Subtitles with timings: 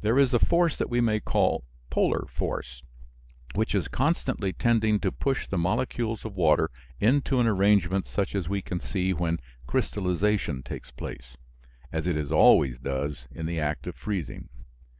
[0.00, 2.82] There is a force that we may call polar force,
[3.54, 8.48] which is constantly tending to push the molecules of water into an arrangement such as
[8.48, 11.36] we see when crystallization takes place
[11.92, 14.48] as it always does in the act of freezing.